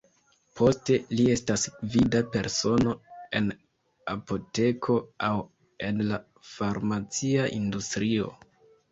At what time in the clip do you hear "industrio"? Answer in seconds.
7.59-8.31